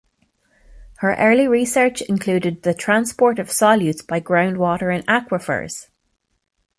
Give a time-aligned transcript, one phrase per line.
[0.97, 5.89] Her early research included the transport of solutes by groundwater in aquifers.